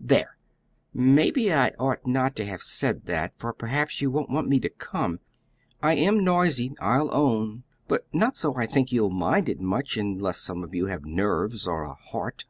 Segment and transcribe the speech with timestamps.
[0.00, 0.38] "There!
[0.94, 4.70] Maybe I ought not to have said that, for perhaps you won't want me to
[4.70, 5.20] come.
[5.82, 10.38] I AM noisy, I'll own, but not so I think you'll mind it much unless
[10.38, 12.40] some of you have 'nerves' or a 'heart.'